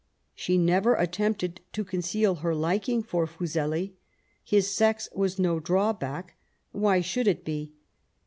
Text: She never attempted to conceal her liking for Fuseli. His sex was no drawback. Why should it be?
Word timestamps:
She 0.33 0.57
never 0.57 0.95
attempted 0.95 1.61
to 1.73 1.83
conceal 1.83 2.33
her 2.41 2.55
liking 2.55 3.03
for 3.03 3.27
Fuseli. 3.27 3.97
His 4.43 4.67
sex 4.67 5.07
was 5.13 5.37
no 5.37 5.59
drawback. 5.59 6.37
Why 6.71 7.01
should 7.01 7.27
it 7.27 7.45
be? 7.45 7.73